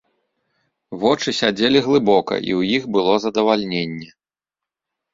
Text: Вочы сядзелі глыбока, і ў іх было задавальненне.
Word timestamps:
Вочы 1.03 1.29
сядзелі 1.41 1.79
глыбока, 1.89 2.33
і 2.51 2.59
ў 2.59 2.81
іх 2.81 2.91
было 2.99 3.13
задавальненне. 3.29 4.09